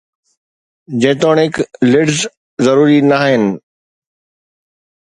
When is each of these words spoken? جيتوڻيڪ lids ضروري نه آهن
جيتوڻيڪ 1.01 1.55
lids 1.91 2.19
ضروري 2.65 2.99
نه 3.09 3.15
آهن 3.23 3.43